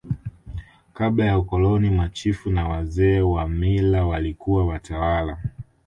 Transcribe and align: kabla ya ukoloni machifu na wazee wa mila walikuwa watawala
kabla 0.93 1.25
ya 1.25 1.37
ukoloni 1.39 1.89
machifu 1.89 2.49
na 2.49 2.67
wazee 2.67 3.21
wa 3.21 3.47
mila 3.49 4.05
walikuwa 4.05 4.65
watawala 4.67 5.37